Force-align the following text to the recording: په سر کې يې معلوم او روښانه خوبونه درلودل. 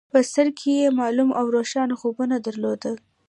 په 0.13 0.19
سر 0.33 0.47
کې 0.59 0.71
يې 0.81 0.87
معلوم 0.99 1.29
او 1.39 1.45
روښانه 1.55 1.95
خوبونه 2.01 2.35
درلودل. 2.45 2.95